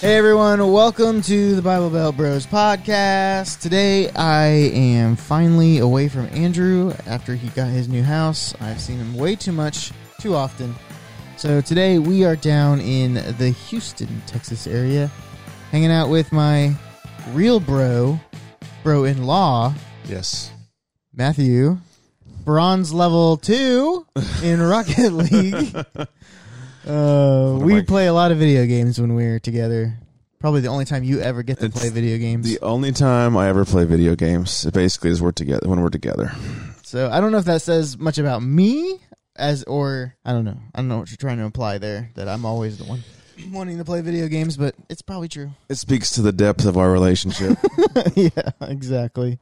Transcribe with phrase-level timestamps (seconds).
[0.00, 3.60] Hey everyone, welcome to the Bible Belt Bros podcast.
[3.60, 8.54] Today I am finally away from Andrew after he got his new house.
[8.62, 10.74] I've seen him way too much, too often.
[11.36, 15.10] So today we are down in the Houston, Texas area,
[15.70, 16.74] hanging out with my
[17.32, 18.18] real bro,
[18.82, 19.74] bro in law,
[20.06, 20.50] Yes.
[21.14, 21.78] Matthew,
[22.44, 24.06] bronze level two
[24.42, 25.76] in Rocket League.
[26.86, 29.98] Uh, we my- play a lot of video games when we're together.
[30.38, 32.46] Probably the only time you ever get to It's play video games.
[32.46, 36.32] The only time I ever play video games, basically is we're together when we're together.
[36.82, 39.00] so I don't know if that says much about me
[39.36, 40.58] as or I don't know.
[40.74, 43.02] I don't know what you're trying to imply there that I'm always the one
[43.50, 45.50] wanting to play video games, but it's probably true.
[45.68, 47.58] It speaks to the depth of our relationship.
[48.14, 49.38] yeah, exactly.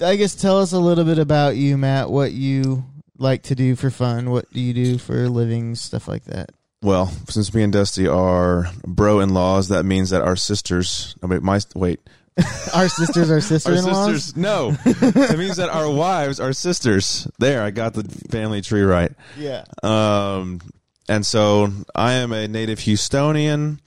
[0.00, 2.10] I guess tell us a little bit about you, Matt.
[2.10, 2.84] What you
[3.18, 4.30] like to do for fun?
[4.30, 5.74] What do you do for a living?
[5.74, 6.50] Stuff like that.
[6.82, 11.16] well, since me and Dusty are bro-in-laws, that means that our sisters.
[11.22, 12.00] I mean, my wait,
[12.72, 14.14] Our sisters are our sister-in-laws.
[14.24, 14.36] sisters.
[14.36, 17.26] No, it means that our wives are sisters.
[17.40, 19.10] There, I got the family tree right.
[19.36, 19.64] Yeah.
[19.82, 20.60] Um,
[21.08, 23.80] and so I am a native Houstonian.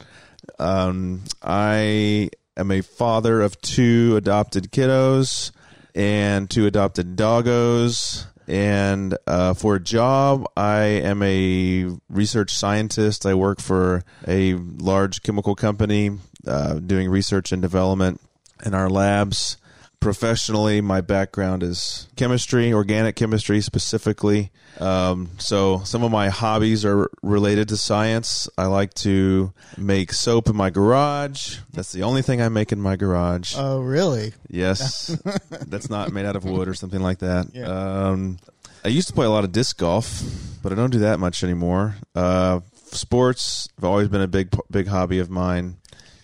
[0.59, 5.51] Um, I am a father of two adopted kiddos
[5.95, 8.25] and two adopted doggos.
[8.51, 13.25] And uh, for a job, I am a research scientist.
[13.25, 18.19] I work for a large chemical company uh, doing research and development
[18.65, 19.55] in our labs.
[20.01, 24.51] Professionally, my background is chemistry, organic chemistry specifically.
[24.79, 28.49] Um, so some of my hobbies are related to science.
[28.57, 31.59] I like to make soap in my garage.
[31.71, 33.53] That's the only thing I make in my garage.
[33.55, 34.33] Oh, really?
[34.49, 35.15] Yes,
[35.67, 37.53] that's not made out of wood or something like that.
[37.53, 37.67] Yeah.
[37.67, 38.39] Um,
[38.83, 40.23] I used to play a lot of disc golf,
[40.63, 41.97] but I don't do that much anymore.
[42.15, 45.77] Uh, sports have always been a big big hobby of mine.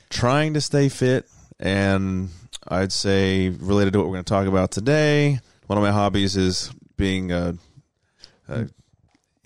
[0.09, 1.29] Trying to stay fit,
[1.59, 2.29] and
[2.67, 6.35] I'd say related to what we're going to talk about today, one of my hobbies
[6.35, 7.55] is being a,
[8.49, 8.67] a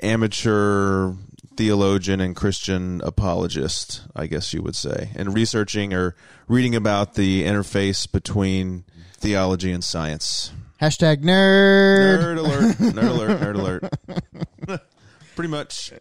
[0.02, 1.14] amateur
[1.56, 6.16] theologian and Christian apologist, I guess you would say, and researching or
[6.48, 10.52] reading about the interface between theology and science.
[10.82, 12.20] Hashtag nerd.
[12.20, 12.76] Nerd alert!
[12.78, 13.40] Nerd alert!
[13.40, 13.56] Nerd
[14.68, 14.82] alert!
[15.36, 15.92] Pretty much.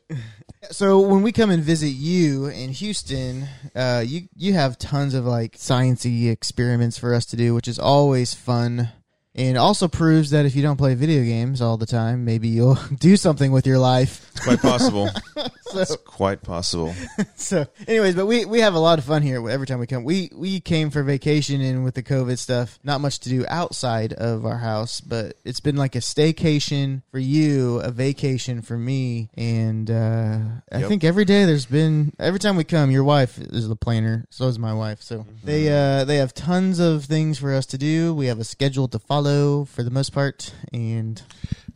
[0.71, 5.25] So when we come and visit you in Houston, uh, you you have tons of
[5.25, 8.91] like sciency experiments for us to do, which is always fun,
[9.35, 12.75] and also proves that if you don't play video games all the time, maybe you'll
[12.99, 14.31] do something with your life.
[14.33, 15.09] It's quite possible.
[15.81, 16.95] So, It's quite possible.
[17.37, 20.05] so anyways, but we we have a lot of fun here every time we come.
[20.05, 24.13] We we came for vacation, and with the COVID stuff, not much to do outside
[24.13, 29.31] of our house, but it's been like a staycation for you, a vacation for me,
[29.37, 30.39] and uh,
[30.73, 30.89] I Yep.
[30.89, 34.49] think every day there's been every time we come, your wife is the planner, so
[34.49, 35.03] is my wife.
[35.03, 38.13] So they uh, they have tons of things for us to do.
[38.15, 41.23] We have a schedule to follow for the most part, and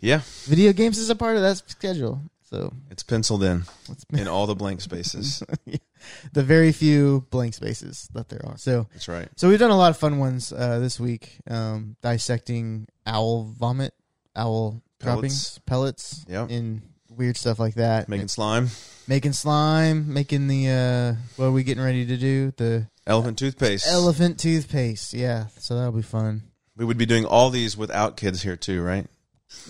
[0.00, 2.22] Yeah, video games is a part of that schedule.
[2.54, 5.42] So it's penciled in it's in all the blank spaces.
[6.32, 8.56] the very few blank spaces that there are.
[8.56, 9.28] So That's right.
[9.34, 13.92] So we've done a lot of fun ones uh, this week, um, dissecting owl vomit,
[14.36, 16.50] owl droppings, pellets, Yep.
[16.50, 18.08] and weird stuff like that.
[18.08, 18.68] Making slime,
[19.08, 22.52] making slime, making the uh, what are we getting ready to do?
[22.56, 23.88] The elephant toothpaste.
[23.88, 25.12] elephant toothpaste.
[25.12, 26.44] Yeah, so that'll be fun.
[26.76, 29.08] we would be doing all these without kids here too, right?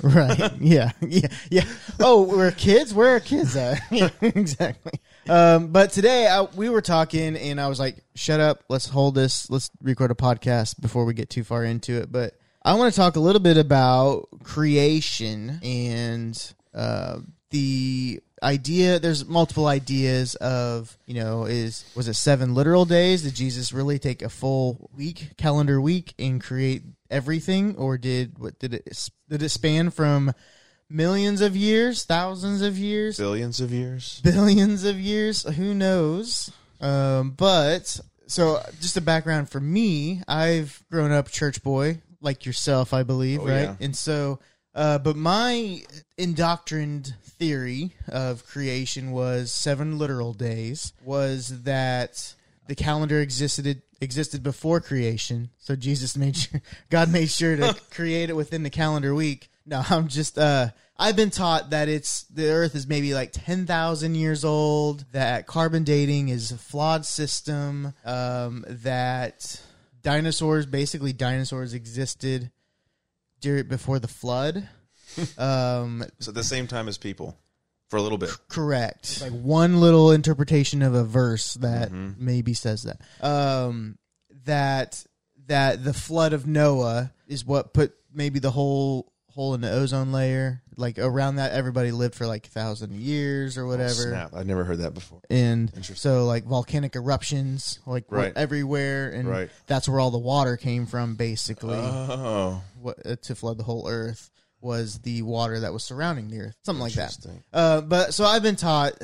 [0.03, 0.53] Right?
[0.61, 1.65] yeah, yeah, yeah.
[2.01, 2.93] Oh, we're kids.
[2.93, 3.81] Where are kids at?
[3.91, 4.93] yeah, exactly.
[5.29, 8.65] Um, but today I, we were talking, and I was like, "Shut up!
[8.69, 9.49] Let's hold this.
[9.51, 12.35] Let's record a podcast before we get too far into it." But
[12.65, 18.99] I want to talk a little bit about creation and uh, the idea.
[18.99, 23.23] There's multiple ideas of you know is was it seven literal days?
[23.23, 26.83] Did Jesus really take a full week, calendar week, and create
[27.15, 30.33] everything, or did what did it did it span from
[30.91, 34.21] millions of years, thousands of years, Billions of years.
[34.25, 35.43] billions of years.
[35.57, 36.51] Who knows?
[36.81, 40.23] Um, but so, just a background for me.
[40.29, 43.63] I've grown up church boy, like yourself, I believe, Oh, right?
[43.63, 43.77] yeah.
[43.81, 44.41] And so,
[44.75, 45.83] uh, but my
[46.19, 50.93] indoctrined theory of creation was seven literal days.
[51.05, 52.35] Was that
[52.67, 55.51] the calendar existed existed before creation?
[55.59, 59.49] So Jesus made sure, God made sure to create it within the calendar week.
[59.67, 64.15] No, I'm just uh I've been taught that it's the earth is maybe like 10,000
[64.15, 69.61] years old, that carbon dating is a flawed system, um that
[70.03, 72.51] dinosaurs basically dinosaurs existed
[73.41, 74.69] during before the flood.
[75.39, 77.37] Um So at the same time as people.
[77.89, 78.31] For a little bit.
[78.49, 79.21] Correct.
[79.21, 82.19] Like one little interpretation of a verse that Mhm.
[82.19, 83.01] maybe says that.
[83.25, 83.99] Um,
[84.45, 85.05] that
[85.47, 90.11] that the flood of Noah is what put maybe the whole hole in the ozone
[90.13, 90.63] layer.
[90.77, 93.93] Like around that, everybody lived for like a thousand years or whatever.
[93.93, 94.31] Snap!
[94.35, 95.21] I'd never heard that before.
[95.31, 95.97] And Interesting.
[95.97, 98.33] so, like volcanic eruptions, like were Right.
[98.37, 99.51] everywhere, and Right.
[99.67, 103.87] that's where all the water came from, basically Oh, what, uh, to flood the whole
[103.89, 104.31] earth
[104.65, 107.17] was the water that was surrounding the earth, something like that.
[107.53, 108.95] Uh, but so I've been taught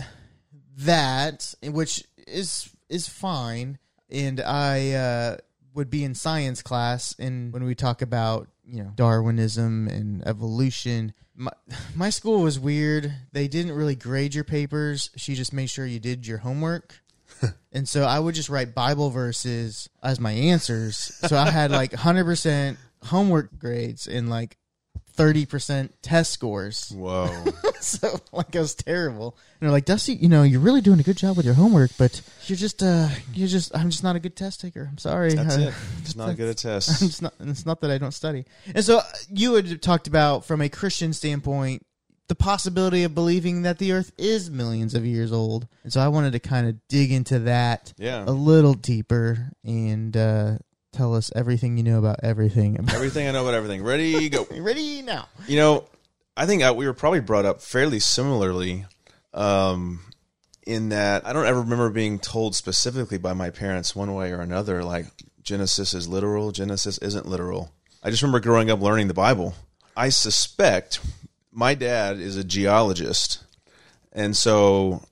[0.79, 3.79] that, which is is fine,
[4.09, 5.37] and I uh,
[5.75, 11.13] would be in science class, and when we talk about you know Darwinism and evolution.
[11.37, 11.53] My,
[11.95, 13.13] my school was weird.
[13.33, 15.11] They didn't really grade your papers.
[15.17, 17.01] She just made sure you did your homework.
[17.73, 20.97] and so I would just write Bible verses as my answers.
[20.97, 24.59] So I had like 100% homework grades and like
[25.21, 26.91] 30% test scores.
[26.97, 27.29] Whoa.
[27.81, 29.37] so like I was terrible.
[29.61, 31.91] And they're like, Dusty, you know, you're really doing a good job with your homework,
[31.99, 34.87] but you're just uh you're just I'm just not a good test taker.
[34.91, 35.35] I'm sorry.
[35.35, 35.75] That's Uh, it.
[36.03, 37.03] It's not good at tests.
[37.03, 38.45] it's not it's not that I don't study.
[38.75, 41.85] And so you had talked about from a Christian standpoint
[42.29, 45.67] the possibility of believing that the earth is millions of years old.
[45.83, 48.23] And so I wanted to kind of dig into that Yeah.
[48.25, 50.59] a little deeper and uh
[50.93, 52.77] tell us everything you know about everything.
[52.93, 53.83] Everything I know about everything.
[53.83, 54.47] Ready, go.
[54.59, 55.29] Ready now.
[55.47, 55.85] You know,
[56.37, 58.87] I think uh, we were probably brought up fairly similarly
[59.35, 60.01] um,
[60.67, 64.41] in that I don't ever remember being told specifically by my parents one way or
[64.41, 65.07] another, like
[65.43, 67.73] Genesis is literal, Genesis isn't literal.
[68.03, 69.55] I just remember growing up learning the Bible.
[69.97, 71.01] I suspect
[71.53, 73.45] my dad is a geologist.
[74.13, 75.03] And so,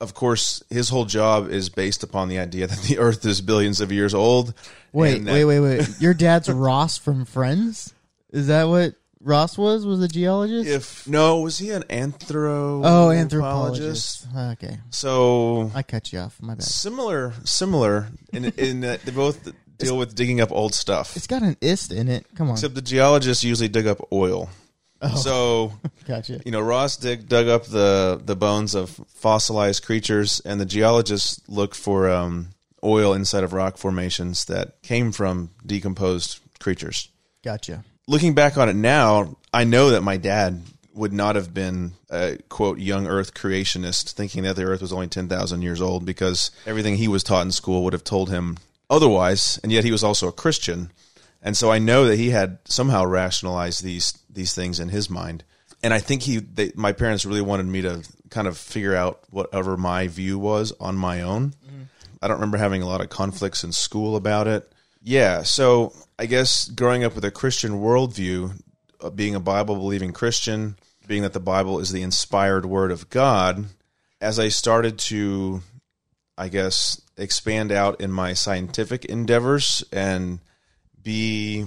[0.00, 3.80] of course, his whole job is based upon the idea that the earth is billions
[3.80, 4.54] of years old.
[4.92, 5.88] Wait, that- wait, wait, wait.
[6.00, 7.92] Your dad's Ross from Friends?
[8.30, 9.84] Is that what Ross was?
[9.86, 10.68] Was a geologist?
[10.68, 12.82] If no, was he an anthro?
[12.84, 14.26] oh, anthropologist.
[14.36, 14.78] Okay.
[14.90, 16.40] So I cut you off.
[16.40, 16.62] My bad.
[16.62, 21.16] similar, similar in in that they both deal with digging up old stuff.
[21.16, 22.26] It's got an ist in it.
[22.36, 22.54] Come on.
[22.54, 24.50] Except the geologists usually dig up oil.
[25.00, 25.16] Oh.
[25.16, 25.72] So
[26.06, 26.40] Gotcha.
[26.44, 31.40] you know, Ross dig, dug up the the bones of fossilized creatures, and the geologists
[31.48, 32.48] look for um,
[32.82, 37.08] oil inside of rock formations that came from decomposed creatures.
[37.44, 37.84] Gotcha.
[38.06, 40.62] looking back on it now, I know that my dad
[40.92, 45.06] would not have been a quote young Earth creationist, thinking that the Earth was only
[45.06, 48.56] ten thousand years old, because everything he was taught in school would have told him
[48.90, 49.60] otherwise.
[49.62, 50.90] And yet he was also a Christian,
[51.40, 55.44] and so I know that he had somehow rationalized these these things in his mind.
[55.82, 59.20] And I think he, they, my parents really wanted me to kind of figure out
[59.30, 61.54] whatever my view was on my own.
[62.22, 64.70] I don't remember having a lot of conflicts in school about it.
[65.02, 68.60] Yeah, so I guess growing up with a Christian worldview,
[69.00, 70.76] uh, being a Bible believing Christian,
[71.06, 73.66] being that the Bible is the inspired word of God,
[74.20, 75.62] as I started to,
[76.36, 80.40] I guess, expand out in my scientific endeavors and
[81.00, 81.66] be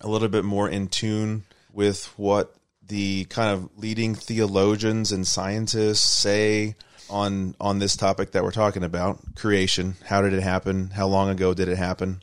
[0.00, 1.44] a little bit more in tune
[1.76, 6.74] with what the kind of leading theologians and scientists say
[7.08, 9.94] on on this topic that we're talking about creation.
[10.04, 10.90] How did it happen?
[10.90, 12.22] How long ago did it happen?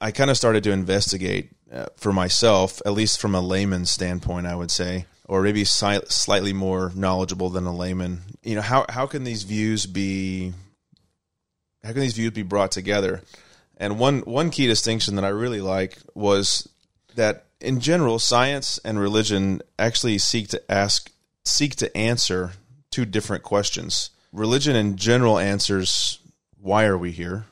[0.00, 4.46] I kind of started to investigate uh, for myself at least from a layman's standpoint
[4.46, 8.22] i would say or maybe si- slightly more knowledgeable than a layman.
[8.42, 10.54] You know how how can these views be
[11.84, 13.22] how can these views be brought together?
[13.76, 16.68] And one one key distinction that i really like was
[17.14, 21.10] that in general science and religion actually seek to ask
[21.44, 22.52] seek to answer
[22.90, 24.10] two different questions.
[24.32, 26.18] Religion in general answers
[26.60, 27.46] why are we here?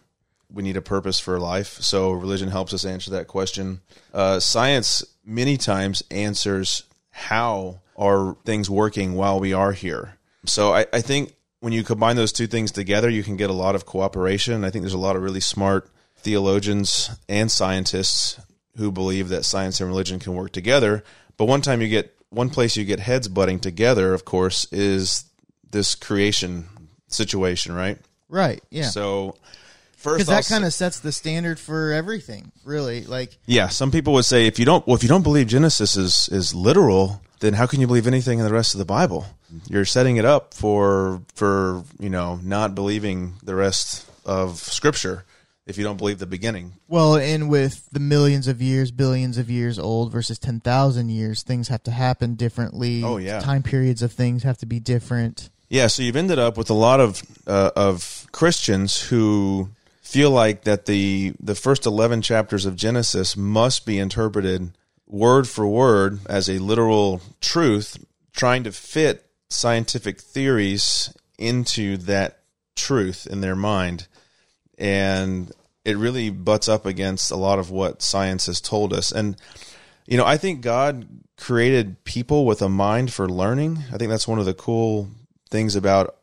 [0.53, 1.81] We need a purpose for life.
[1.81, 3.81] So religion helps us answer that question.
[4.13, 10.19] Uh, science many times answers how are things working while we are here?
[10.45, 13.55] So I, I think when you combine those two things together you can get a
[13.55, 14.65] lot of cooperation.
[14.65, 18.39] I think there's a lot of really smart theologians and scientists
[18.77, 21.05] who believe that science and religion can work together.
[21.37, 25.25] But one time you get one place you get heads butting together, of course, is
[25.71, 26.67] this creation
[27.09, 27.99] situation, right?
[28.29, 28.63] Right.
[28.71, 28.91] Yeah.
[28.91, 29.37] So
[29.97, 33.05] first, Because that kind of sets the standard for everything, really.
[33.05, 35.97] Like, yeah, some people would say if you don't well, if you don't believe Genesis
[35.97, 39.27] is is literal, then how can you believe anything in the rest of the Bible?
[39.69, 45.25] You're setting it up for for you know not believing the rest of Scripture
[45.67, 46.75] if you don't believe the beginning.
[46.89, 51.69] well, and with the millions of years, billions of years old versus 10,000 years, things
[51.69, 53.03] have to happen differently.
[53.03, 53.41] Oh, yeah.
[53.41, 55.51] Time periods of things have to be different.
[55.69, 59.71] Yeah, so you've ended up with a lot of uh, of Christians who
[60.01, 64.71] feel like that the the first eleven chapters of Genesis must be interpreted
[65.09, 67.99] word for word as a literal truth,
[68.33, 72.39] trying to fit scientific theories into that
[72.77, 74.07] truth in their mind.
[74.79, 75.53] And
[75.85, 79.13] it really butts up against a lot of what science has told us.
[79.13, 79.37] And,
[80.07, 81.07] you know, I think God
[81.37, 83.79] created people with a mind for learning.
[83.93, 85.09] I think that's one of the cool
[85.51, 86.17] things about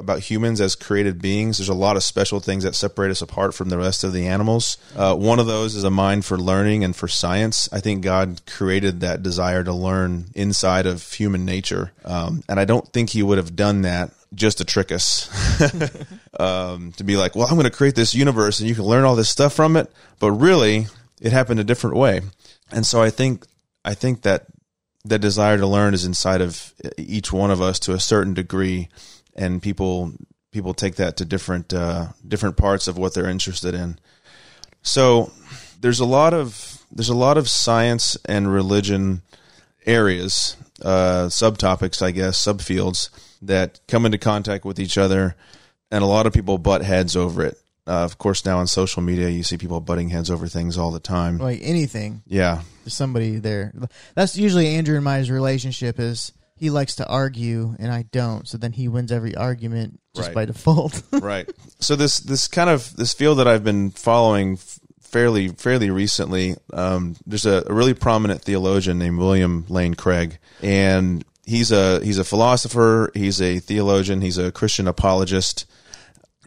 [0.00, 1.58] about humans as created beings.
[1.58, 4.28] There's a lot of special things that separate us apart from the rest of the
[4.28, 4.78] animals.
[4.94, 7.68] Uh, one of those is a mind for learning and for science.
[7.72, 12.64] I think God created that desire to learn inside of human nature, um, and I
[12.64, 15.28] don't think He would have done that just to trick us.
[16.38, 19.04] um, to be like, well, I'm going to create this universe and you can learn
[19.04, 19.90] all this stuff from it,
[20.20, 20.86] but really,
[21.20, 22.20] it happened a different way.
[22.70, 23.44] And so I think
[23.84, 24.46] I think that
[25.04, 28.88] that desire to learn is inside of each one of us to a certain degree
[29.34, 30.12] and people
[30.52, 33.98] people take that to different uh, different parts of what they're interested in.
[34.82, 35.32] So
[35.80, 39.22] there's a lot of there's a lot of science and religion
[39.86, 43.10] areas, uh, subtopics, I guess, subfields
[43.42, 45.36] that come into contact with each other,
[45.90, 47.58] and a lot of people butt heads over it.
[47.86, 50.90] Uh, of course, now on social media, you see people butting heads over things all
[50.90, 51.38] the time.
[51.38, 53.72] Like anything, Yeah, there's somebody there.
[54.14, 58.46] That's usually Andrew and my relationship is he likes to argue and I don't.
[58.46, 60.34] So then he wins every argument just Right.
[60.34, 61.02] by default.
[61.12, 61.48] right.
[61.80, 64.58] So this this kind of this field that I've been following
[65.00, 66.56] fairly fairly recently.
[66.72, 72.18] Um, there's a, a really prominent theologian named William Lane Craig, and he's a he's
[72.18, 73.10] a philosopher.
[73.14, 74.20] He's a theologian.
[74.20, 75.66] He's a Christian apologist,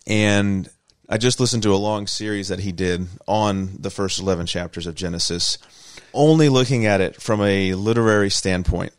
[0.05, 0.69] and
[1.09, 4.87] I just listened to a long series that he did on the first eleven chapters
[4.87, 5.57] of Genesis,
[6.13, 8.93] only looking at it from a literary standpoint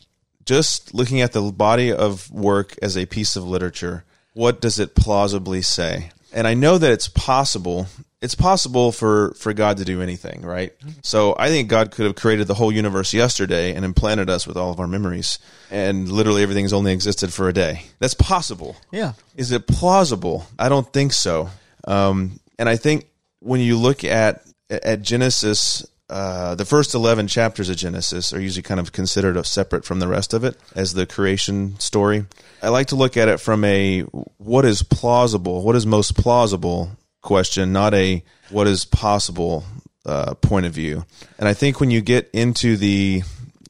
[0.44, 4.04] just looking at the body of work as a piece of literature,
[4.34, 6.10] what does it plausibly say?
[6.32, 7.86] And I know that it's possible.
[8.22, 10.72] It's possible for, for God to do anything, right?
[11.02, 14.56] So I think God could have created the whole universe yesterday and implanted us with
[14.56, 15.40] all of our memories,
[15.72, 17.82] and literally everything's only existed for a day.
[17.98, 18.76] That's possible.
[18.92, 19.14] yeah.
[19.36, 20.46] Is it plausible?
[20.56, 21.50] I don't think so.
[21.86, 23.08] Um, and I think
[23.40, 28.62] when you look at at Genesis, uh, the first eleven chapters of Genesis are usually
[28.62, 32.24] kind of considered separate from the rest of it as the creation story.
[32.62, 34.02] I like to look at it from a
[34.38, 36.90] what is plausible, what is most plausible
[37.22, 39.64] question, not a what is possible
[40.04, 41.04] uh, point of view.
[41.38, 43.22] And I think when you get into the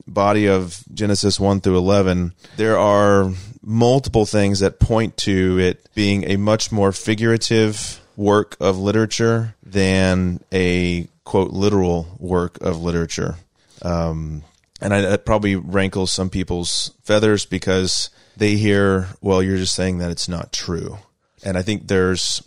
[0.06, 3.30] body of Genesis 1 through 11, there are
[3.62, 10.42] multiple things that point to it being a much more figurative work of literature than
[10.52, 13.36] a quote literal work of literature.
[13.82, 14.42] Um,
[14.80, 19.98] and I, that probably rankles some people's feathers because they hear, well, you're just saying
[19.98, 20.98] that it's not true.
[21.44, 22.42] And I think there's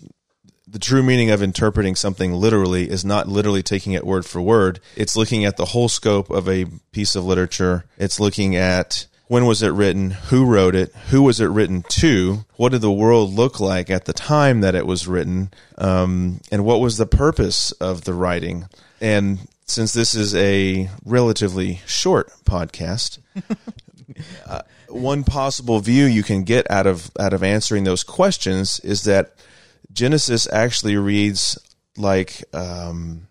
[0.68, 4.80] the true meaning of interpreting something literally is not literally taking it word for word.
[4.96, 7.86] It's looking at the whole scope of a piece of literature.
[7.98, 12.46] It's looking at when was it written, who wrote it, who was it written to,
[12.58, 16.64] what did the world look like at the time that it was written, um, and
[16.64, 18.68] what was the purpose of the writing.
[19.02, 23.20] And since this is a relatively short podcast,
[24.46, 29.04] uh, one possible view you can get out of out of answering those questions is
[29.04, 29.34] that
[29.92, 31.58] Genesis actually reads
[31.98, 33.28] like um,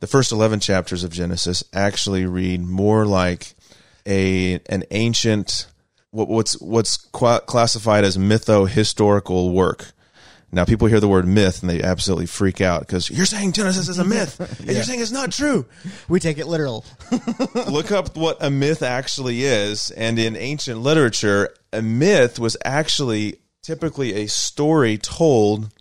[0.00, 3.54] the first eleven chapters of Genesis actually read more like
[4.06, 5.66] a an ancient
[6.10, 9.92] what, what's what's qua classified as mytho historical work.
[10.52, 13.88] Now, people hear the word myth and they absolutely freak out because you're saying Genesis
[13.88, 15.66] is a myth, and you're saying it's not true.
[16.08, 16.84] We take it literal.
[17.68, 23.36] Look up what a myth actually is, and in ancient literature, a myth was actually
[23.62, 25.72] typically a story told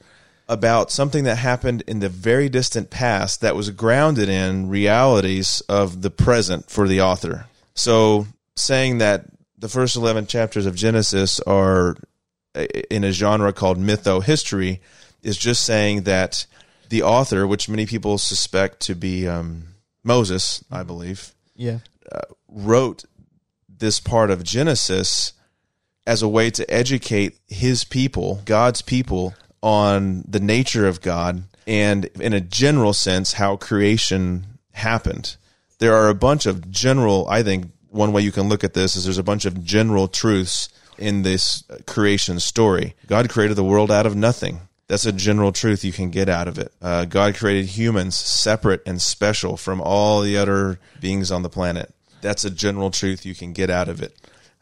[0.47, 6.01] about something that happened in the very distant past that was grounded in realities of
[6.01, 7.45] the present for the author.
[7.75, 9.25] So, saying that
[9.57, 11.95] the first 11 chapters of Genesis are
[12.89, 14.81] in a genre called mytho history
[15.21, 16.47] is just saying that
[16.89, 19.63] the author, which many people suspect to be um,
[20.03, 21.79] Moses, I believe, yeah.
[22.47, 23.05] wrote
[23.67, 25.33] this part of Genesis
[26.09, 32.05] as a way to educate his people, God's people, on the nature of God and,
[32.19, 35.37] in a general sense, how creation happened.
[35.77, 38.95] There are a bunch of general, I think, one way you can look at this
[38.95, 42.95] is there's a bunch of general truths in this creation story.
[43.05, 44.61] God created the world out of nothing.
[44.87, 46.73] That's a general truth you can get out of it.
[46.81, 51.93] Uh, God created humans separate and special from all the other beings on the planet.
[52.21, 54.17] That's a general truth you can get out of it.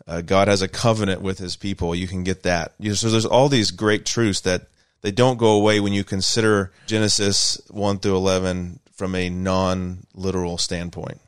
[0.08, 1.94] Uh, God has a covenant with his people.
[1.94, 2.74] You can get that.
[2.80, 4.68] You know, so there's all these great truths that
[5.02, 10.58] they don't go away when you consider Genesis 1 through 11 from a non literal
[10.58, 11.20] standpoint.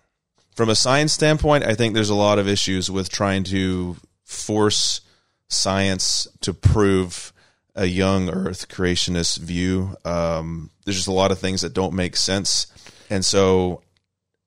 [0.56, 5.02] From a science standpoint, I think there's a lot of issues with trying to force
[5.50, 7.34] science to prove
[7.76, 9.96] a young Earth creationist view.
[10.04, 12.68] Um, there's just a lot of things that don't make sense,
[13.10, 13.84] and so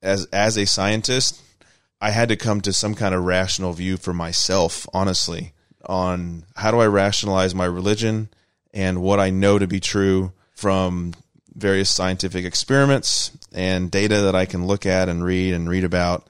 [0.03, 1.41] as as a scientist,
[2.03, 5.53] I had to come to some kind of rational view for myself, honestly,
[5.87, 8.29] on how do I rationalize my religion
[8.75, 11.15] and what I know to be true from
[11.55, 16.27] various scientific experiments and data that I can look at and read and read about.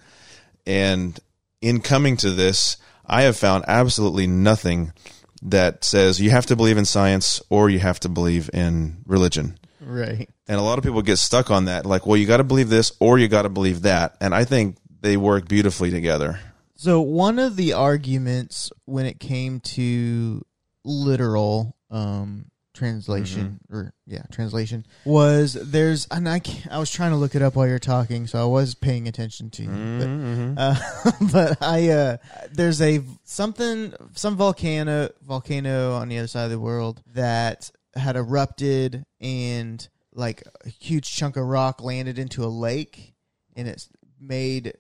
[0.67, 1.19] And
[1.63, 2.77] in coming to this,
[3.07, 4.93] I have found absolutely nothing
[5.41, 9.59] that says you have to believe in science or you have to believe in religion.
[9.81, 10.29] Right.
[10.47, 11.87] And a lot of people get stuck on that.
[11.87, 14.17] Like, well, you got to believe this or you got to believe that.
[14.21, 16.41] And I think they work beautifully together.
[16.77, 20.43] So one of the arguments when it came to
[20.85, 26.41] literal um, translation or yeah translation was there's and I
[26.71, 29.51] I was trying to look it up while you're talking, so I was paying attention
[29.51, 29.69] to you.
[29.69, 30.55] But, Mm-hmm.
[30.57, 30.77] uh,
[31.33, 32.17] but I uh,
[32.51, 38.17] there's a something some volcano volcano on the other side of the world that had
[38.17, 43.15] erupted and like a huge chunk of rock landed into a lake
[43.55, 44.73] and it's made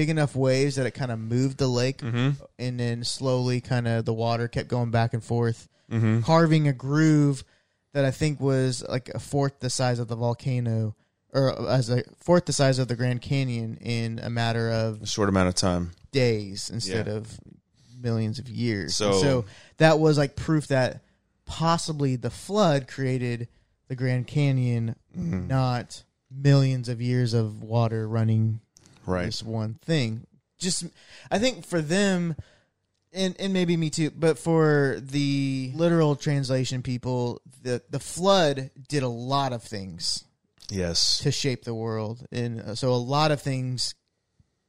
[0.00, 2.30] big enough waves that it kind of moved the lake Mm-hmm.
[2.58, 6.20] and then slowly kind of the water kept going back and forth Mm-hmm.
[6.22, 7.44] carving a groove
[7.92, 10.94] that I think was like a fourth the size of the volcano
[11.34, 15.06] or as a fourth the size of the Grand Canyon in a matter of A
[15.06, 15.90] short amount of time.
[16.12, 17.14] days instead Yeah.
[17.14, 17.38] of
[18.00, 18.96] millions of years.
[18.96, 19.44] So- so
[19.76, 21.02] that was like proof that
[21.44, 23.48] possibly the flood created
[23.88, 25.48] the Grand Canyon, Mm-hmm.
[25.48, 28.60] not millions of years of water running
[29.06, 29.26] Right.
[29.26, 30.26] this one thing.
[30.58, 30.84] Just
[31.30, 32.36] I think for them
[33.12, 39.02] and and maybe me too, but for the literal translation people, the the flood did
[39.02, 40.24] a lot of things
[40.68, 41.18] Yes.
[41.18, 42.26] to shape the world.
[42.30, 43.94] And uh, so a lot of things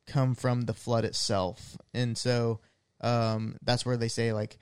[0.08, 1.78] come from the flood itself.
[1.94, 2.60] And so
[3.02, 4.58] um, that's where they say like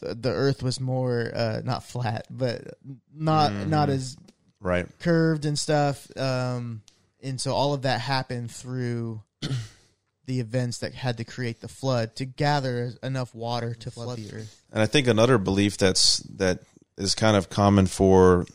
[0.00, 2.78] the, the earth was more uh, not flat, but
[3.14, 4.16] not not as
[4.60, 4.86] Right.
[4.98, 6.08] curved and stuff.
[6.16, 6.80] Um,
[7.24, 9.22] and so all of that happened through
[10.26, 14.32] the events that had to create the flood to gather enough water to flood the
[14.36, 14.62] earth.
[14.72, 16.60] And I think another belief that's that
[16.96, 18.46] is kind of common for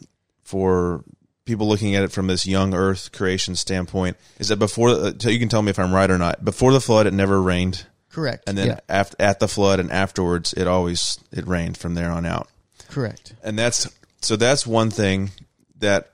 [0.44, 1.04] for
[1.46, 5.30] people looking at it from this young Earth creation standpoint is that before uh, so
[5.30, 6.46] you can tell me if I'm right or not.
[6.46, 8.48] Before the flood, it never rained, Correct.
[8.48, 12.12] and then yeah, after at the flood and afterwards, it always it rained from there
[12.12, 12.50] on out.
[12.88, 13.34] correct.
[13.44, 13.90] And that's
[14.22, 15.32] so that's one thing
[15.80, 16.12] that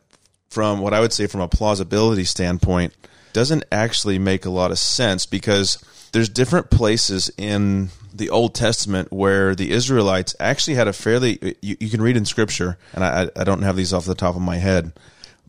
[0.56, 2.94] from what I would say from a plausibility standpoint
[3.34, 9.12] doesn't actually make a lot of sense because there's different places in the Old Testament
[9.12, 13.30] where the Israelites actually had a fairly you, you can read in scripture and I,
[13.36, 14.94] I don't have these off the top of my head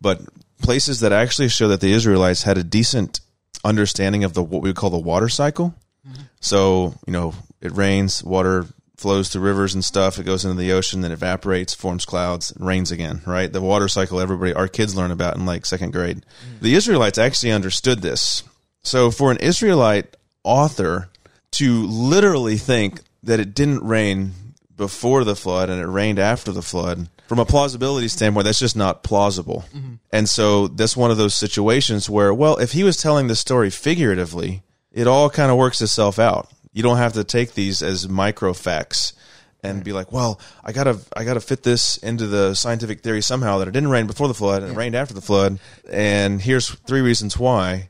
[0.01, 0.21] but
[0.61, 3.21] places that actually show that the Israelites had a decent
[3.65, 5.73] understanding of the what we would call the water cycle.
[6.05, 6.23] Mm-hmm.
[6.41, 10.19] So, you know, it rains, water flows through rivers and stuff.
[10.19, 13.53] It goes into the ocean, then evaporates, forms clouds, and rains again, right?
[13.53, 16.19] The water cycle everybody, our kids learn about in like second grade.
[16.19, 16.61] Mm.
[16.61, 18.43] The Israelites actually understood this.
[18.83, 21.09] So, for an Israelite author
[21.53, 24.33] to literally think that it didn't rain
[24.77, 28.77] before the flood and it rained after the flood, from a plausibility standpoint, that's just
[28.77, 29.65] not plausible.
[29.75, 29.95] Mm-hmm.
[30.13, 33.71] And so, that's one of those situations where, well, if he was telling the story
[33.71, 36.49] figuratively, it all kind of works itself out.
[36.77, 39.15] You don't have to take these as micro facts
[39.63, 43.57] and be like, well, I gotta, I gotta fit this into the scientific theory somehow
[43.57, 45.59] that it didn't rain before the flood and it rained after the flood,
[45.91, 47.89] and here's three reasons why.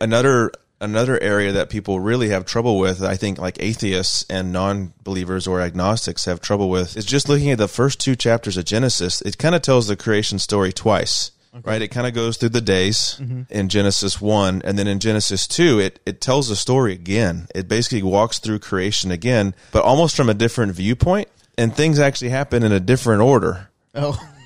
[0.00, 5.48] Another, another area that people really have trouble with, I think, like atheists and non-believers
[5.48, 9.22] or agnostics have trouble with, is just looking at the first two chapters of Genesis.
[9.22, 11.32] It kind of tells the creation story twice.
[11.64, 15.46] Right, it kind of goes through the days in Genesis one, and then in Genesis
[15.46, 17.48] two, it it tells the story again.
[17.54, 22.30] It basically walks through creation again, but almost from a different viewpoint, and things actually
[22.30, 23.68] happen in a different order.
[23.94, 24.18] Oh,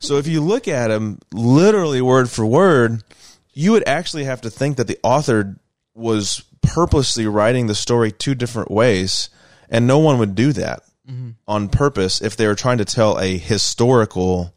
[0.00, 3.02] So if you look at them literally word for word,
[3.52, 5.56] you would actually have to think that the author
[5.94, 9.30] was purposely writing the story two different ways,
[9.68, 10.82] and no one would do that
[11.46, 14.54] on purpose if they were trying to tell a historical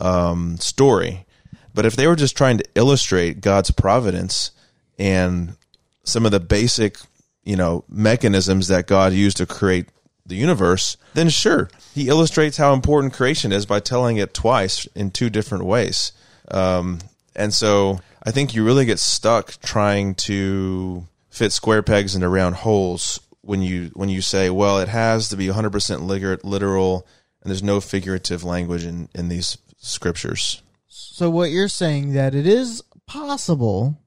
[0.00, 1.24] um, story.
[1.74, 4.50] But if they were just trying to illustrate God's providence
[4.98, 5.56] and
[6.04, 6.96] some of the basic,
[7.44, 9.88] you know, mechanisms that God used to create
[10.26, 15.10] the universe, then sure, he illustrates how important creation is by telling it twice in
[15.10, 16.12] two different ways.
[16.50, 17.00] Um,
[17.34, 22.56] and so I think you really get stuck trying to fit square pegs into round
[22.56, 27.06] holes when you when you say, well, it has to be 100% literal
[27.42, 30.62] and there's no figurative language in, in these scriptures.
[31.12, 33.98] So what you're saying that it is possible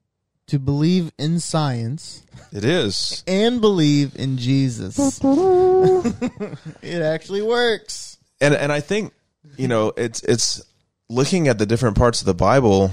[0.48, 3.22] to believe in science It is.
[3.28, 5.20] and believe in Jesus.
[5.22, 8.18] it actually works.
[8.40, 9.12] and and I think
[9.56, 10.62] you know it's it's
[11.08, 12.90] looking at the different parts of the Bible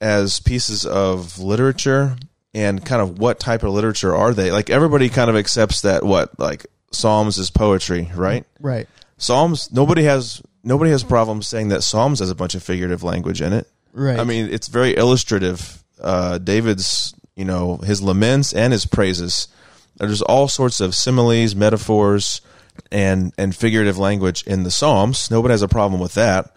[0.00, 2.16] as pieces of literature
[2.54, 4.50] and kind of what type of literature are they?
[4.52, 8.44] Like everybody kind of accepts that what like Psalms is poetry, right?
[8.60, 8.86] Right.
[9.18, 13.40] Psalms nobody has nobody has problems saying that Psalms has a bunch of figurative language
[13.40, 13.70] in it.
[13.92, 14.18] Right.
[14.18, 15.82] I mean, it's very illustrative.
[15.98, 19.48] Uh, David's, you know, his laments and his praises.
[19.96, 22.42] There's all sorts of similes, metaphors,
[22.92, 25.30] and and figurative language in the Psalms.
[25.30, 26.54] Nobody has a problem with that.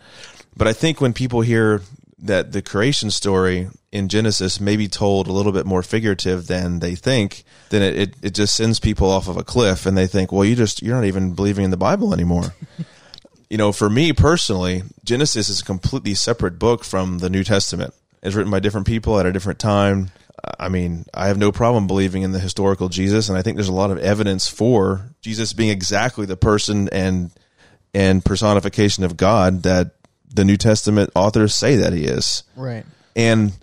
[0.57, 1.81] But I think when people hear
[2.17, 6.79] that the creation story in Genesis may be told a little bit more figurative than
[6.79, 10.07] they think, then it, it, it just sends people off of a cliff and they
[10.07, 12.53] think, well, you just you're not even believing in the Bible anymore
[13.49, 17.93] you know, for me personally, Genesis is a completely separate book from the New Testament.
[18.21, 20.11] It's written by different people at a different time.
[20.59, 23.69] I mean, I have no problem believing in the historical Jesus, and I think there's
[23.69, 27.31] a lot of evidence for Jesus being exactly the person and
[27.93, 29.91] and personification of God that
[30.31, 32.43] the New Testament authors say that he is.
[32.55, 32.85] right.
[33.15, 33.53] And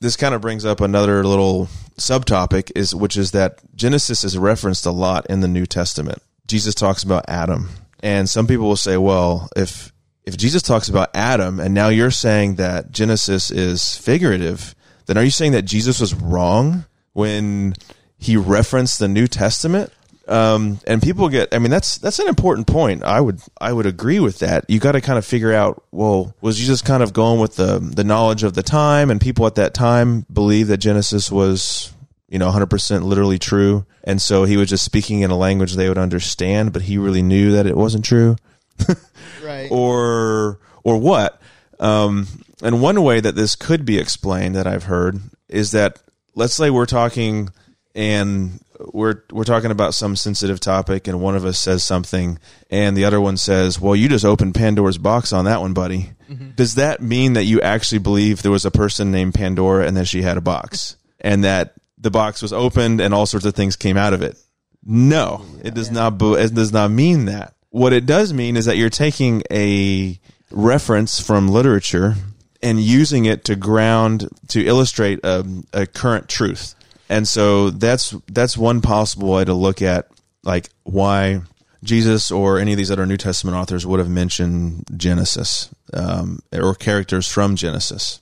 [0.00, 4.84] this kind of brings up another little subtopic is which is that Genesis is referenced
[4.84, 6.20] a lot in the New Testament.
[6.48, 7.68] Jesus talks about Adam.
[8.02, 9.92] And some people will say, well, if
[10.24, 14.74] if Jesus talks about Adam and now you're saying that Genesis is figurative,
[15.06, 17.74] then are you saying that Jesus was wrong when
[18.18, 19.92] he referenced the New Testament?
[20.28, 23.02] Um, and people get, I mean, that's, that's an important point.
[23.02, 24.64] I would, I would agree with that.
[24.68, 27.80] You got to kind of figure out, well, was Jesus kind of going with the,
[27.80, 31.92] the knowledge of the time and people at that time believe that Genesis was,
[32.32, 33.84] you know, 100% literally true.
[34.04, 37.20] And so he was just speaking in a language they would understand, but he really
[37.20, 38.36] knew that it wasn't true
[39.44, 39.68] Right.
[39.70, 41.40] or or what?
[41.78, 42.26] Um,
[42.62, 46.00] and one way that this could be explained that I've heard is that
[46.34, 47.50] let's say we're talking
[47.94, 48.58] and
[48.92, 52.38] we're we're talking about some sensitive topic and one of us says something
[52.70, 56.12] and the other one says, "Well, you just opened Pandora's box on that one, buddy."
[56.56, 60.08] Does that mean that you actually believe there was a person named Pandora and that
[60.08, 63.76] she had a box and that the box was opened and all sorts of things
[63.76, 64.36] came out of it?
[64.84, 66.18] No, it does not.
[66.18, 67.54] bo- It does not mean that.
[67.70, 70.18] What it does mean is that you're taking a
[70.50, 72.16] reference from literature
[72.62, 76.74] and using it to ground to illustrate a, a current truth.
[77.08, 80.08] And so that's that's one possible way to look at
[80.44, 81.42] like why
[81.84, 86.74] Jesus or any of these other New Testament authors would have mentioned Genesis um, or
[86.74, 88.20] characters from Genesis.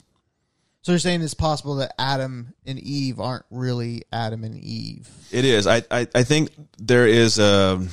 [0.82, 5.08] So you're saying it's possible that Adam and Eve aren't really Adam and Eve.
[5.30, 5.66] It is.
[5.66, 7.86] I, I, I think there is a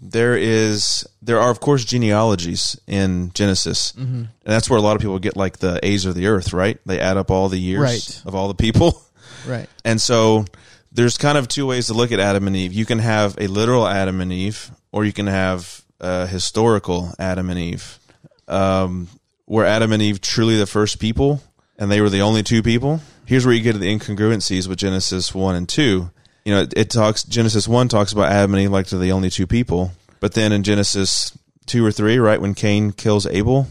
[0.00, 5.02] there is there are of course genealogies in Genesis, and that's where a lot of
[5.02, 6.52] people get like the age of the earth.
[6.52, 6.78] Right?
[6.86, 8.22] They add up all the years Right.
[8.26, 9.02] of all the people,
[9.46, 9.68] Right.
[9.84, 10.44] and so
[10.92, 12.72] there's kind of two ways to look at Adam and Eve.
[12.72, 17.48] You can have a literal Adam and Eve, or you can have a historical Adam
[17.50, 17.98] and Eve.
[18.46, 19.08] Um,
[19.46, 21.40] were Adam and Eve truly the first people,
[21.78, 23.00] and they were the only two people?
[23.24, 26.10] Here's where you get to the incongruencies with Genesis one and two.
[26.44, 29.12] You know, it, it talks Genesis one talks about Adam and Eve like they're the
[29.12, 33.68] only two people, but then in Genesis two or three, right when Cain kills Abel,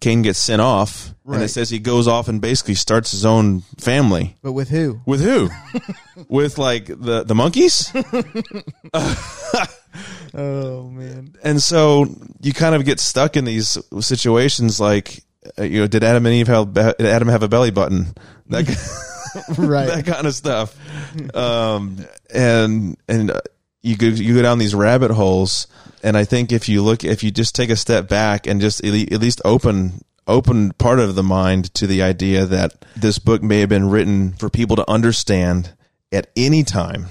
[0.00, 3.60] Cain gets sent off, and it says he goes off and basically starts his own
[3.78, 4.36] family.
[4.42, 5.00] But with who?
[5.06, 5.50] With who?
[6.28, 7.92] With like the the monkeys?
[10.36, 11.36] Oh man.
[11.44, 12.06] and so
[12.40, 15.22] you kind of get stuck in these situations like
[15.58, 18.14] you know did adam and eve have adam have a belly button?
[18.48, 18.66] That,
[19.58, 19.86] Right.
[19.86, 20.76] that kind of stuff.
[21.34, 23.40] Um and and uh,
[23.82, 25.66] you go you go down these rabbit holes
[26.02, 28.82] and i think if you look if you just take a step back and just
[28.84, 33.42] at at least open open part of the mind to the idea that this book
[33.42, 35.74] may have been written for people to understand
[36.12, 37.06] at any time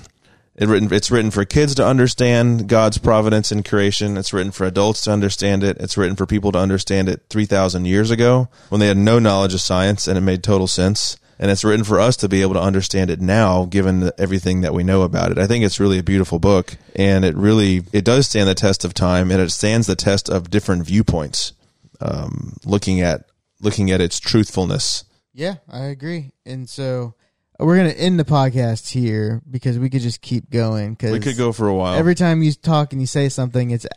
[0.56, 4.18] it written, it's written for kids to understand God's providence in creation.
[4.18, 5.78] It's written for adults to understand it.
[5.80, 9.56] It's written for people to understand it 3,000 years ago when they had no knowledge
[9.56, 11.18] of science and it made total sense.
[11.40, 14.76] And it's written for us to be able to understand it now, given everything that
[14.76, 15.40] we know about it.
[15.40, 18.86] I think it's really a beautiful book and it really, it does stand the test
[18.86, 21.54] of time and it stands the test of different viewpoints,
[22.00, 23.26] um, looking at,
[23.60, 25.04] looking at its truthfulness.
[25.34, 26.32] Yeah, I agree.
[26.46, 27.16] And so
[27.60, 30.94] we're gonna end the podcast here because we could just keep going.
[30.94, 31.96] Because We could go for a while.
[31.96, 33.92] every time you talk and you say something, it's it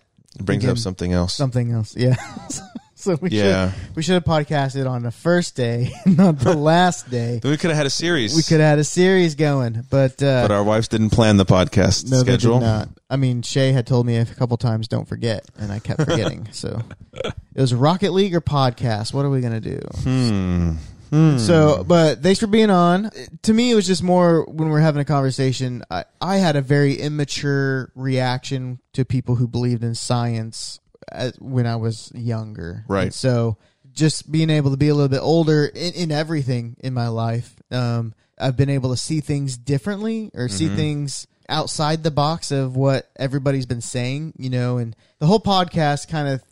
[0.45, 1.35] brings again, up something else.
[1.35, 1.97] something else.
[1.97, 2.17] Yeah.
[2.95, 3.71] so we Yeah.
[3.73, 7.41] should we should have podcasted on the first day, not the last day.
[7.43, 8.37] we could have had a series.
[8.37, 11.47] We could have had a series going, but uh, but our wives didn't plan the
[11.47, 12.61] podcast no, schedule.
[12.61, 12.89] not.
[13.09, 16.49] I mean, Shay had told me a couple times, "Don't forget," and I kept forgetting.
[16.53, 16.83] so
[17.15, 19.15] it was Rocket League or podcast.
[19.15, 19.79] What are we gonna do?
[20.03, 20.73] Hmm.
[21.11, 21.39] Hmm.
[21.39, 23.11] So, but thanks for being on.
[23.43, 25.83] To me, it was just more when we're having a conversation.
[25.91, 30.81] I, I had a very immature reaction to people who believed in science
[31.13, 32.85] as, when I was younger.
[32.89, 33.05] Right.
[33.05, 33.57] And so,
[33.93, 37.55] just being able to be a little bit older in, in everything in my life,
[37.71, 40.77] um, I've been able to see things differently or see Mm-hmm.
[40.77, 46.09] things outside the box of what everybody's been saying, you know, and the whole podcast
[46.09, 46.43] kind of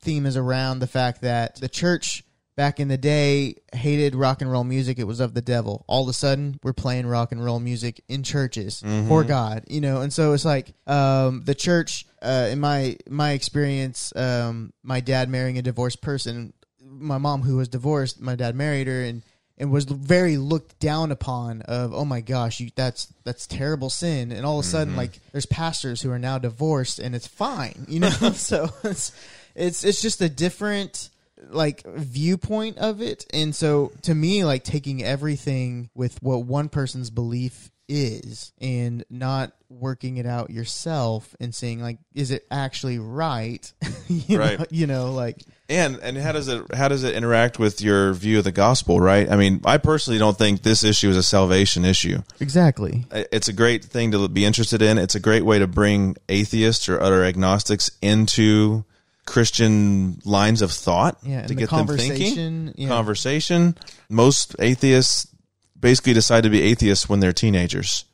[0.00, 2.24] theme is around the fact that the church
[2.58, 4.98] back in the day hated rock and roll music.
[4.98, 5.84] It was of the devil.
[5.86, 9.80] All of a sudden, we're playing rock and roll music in churches for God, you
[9.80, 10.00] know.
[10.00, 15.28] And so it's like um, the church, uh, in my my experience, um, my dad
[15.28, 19.22] marrying a divorced person, my mom who was divorced, my dad married her, and
[19.56, 24.30] and was very looked down upon of oh my gosh you that's that's terrible sin
[24.30, 27.84] and all of a sudden like there's pastors who are now divorced and it's fine
[27.88, 29.10] you know so it's
[29.56, 31.10] it's it's just a different
[31.50, 37.10] like viewpoint of it and so to me like taking everything with what one person's
[37.10, 43.72] belief is and not working it out yourself and saying like is it actually right
[44.08, 44.58] you Right.
[44.58, 48.12] know, you know like And and how does it how does it interact with your
[48.12, 49.00] view of the gospel?
[49.00, 49.30] Right.
[49.30, 52.18] I mean, I personally don't think this issue is a salvation issue.
[52.40, 54.98] exactly It's a great thing to be interested in.
[54.98, 58.84] It's a great way to bring atheists or other agnostics into
[59.28, 62.08] Christian lines of thought Yeah, to the get them thinking.
[62.10, 62.88] conversation, yeah.
[62.88, 63.76] Conversation.
[64.08, 65.28] Most atheists
[65.78, 68.04] basically decide to be atheists when they're teenagers.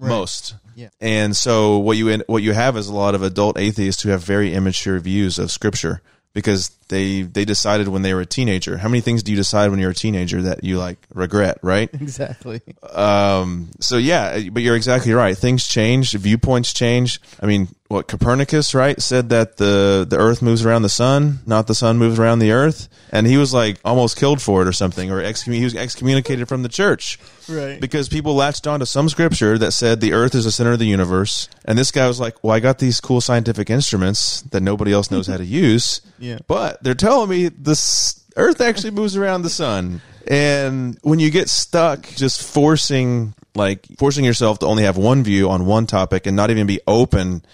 [0.00, 0.54] Most.
[0.74, 0.88] Yeah.
[1.00, 4.22] And so what you what you have is a lot of adult atheists who have
[4.22, 6.00] very immature views of scripture
[6.32, 8.76] because they they decided when they were a teenager.
[8.76, 11.88] How many things do you decide when you're a teenager that you like regret, right?
[12.06, 12.60] exactly
[12.92, 15.36] Um, so yeah, but you're exactly right.
[15.36, 17.20] Things change, viewpoints change.
[17.40, 21.66] I mean, what Copernicus, right, said that the the Earth moves around the sun, not
[21.66, 24.72] the sun moves around the Earth, and he was like almost killed for it or
[24.72, 27.80] something, or excommun- he was excommunicated from the church, Right.
[27.80, 30.86] Because people latched onto some scripture that said the Earth is the center of the
[30.86, 34.92] universe, and this guy was like, "Well, I got these cool scientific instruments that nobody
[34.92, 36.38] else knows how to use, Yeah.
[36.46, 40.00] but they're telling me this Earth actually moves around the sun.
[40.26, 45.50] And when you get stuck just forcing like forcing yourself to only have one view
[45.50, 47.44] on one topic and not even be open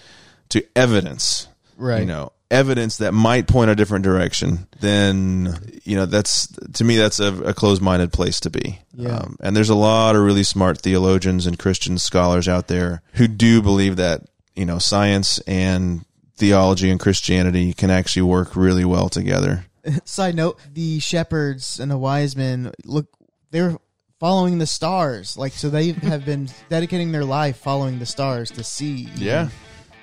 [0.49, 1.47] to evidence.
[1.77, 2.01] Right.
[2.01, 6.97] You know, evidence that might point a different direction, then you know, that's to me
[6.97, 8.79] that's a, a closed minded place to be.
[8.93, 9.17] Yeah.
[9.17, 13.27] Um, and there's a lot of really smart theologians and Christian scholars out there who
[13.27, 14.23] do believe that,
[14.55, 16.05] you know, science and
[16.39, 19.65] theology and Christianity can actually work really well together.
[20.05, 23.07] Side note: the shepherds and the wise men look.
[23.51, 23.77] They were
[24.19, 25.69] following the stars, like so.
[25.69, 29.07] They have been dedicating their life following the stars to see.
[29.15, 29.49] Yeah.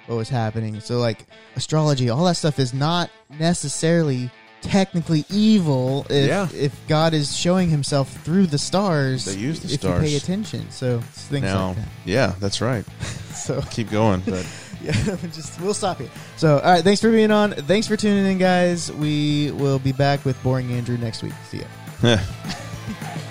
[0.07, 0.81] what was happening.
[0.81, 4.31] So, like astrology, all that stuff is not necessarily
[4.63, 6.49] technically evil if Yeah.
[6.55, 9.25] if God is showing Himself through the stars.
[9.27, 10.03] They use the if stars.
[10.03, 10.71] you pay attention.
[10.71, 11.89] So things Now, like that.
[12.05, 12.85] yeah, that's right.
[13.37, 14.45] So Keep going, but
[14.83, 14.93] yeah,
[15.33, 16.11] just we'll stop here.
[16.37, 17.53] So, all right, thanks for being on.
[17.53, 18.93] Thanks for tuning in, guys.
[18.93, 21.35] We will be back with Boring Andrew next week.
[21.51, 21.63] See
[22.03, 22.19] ya.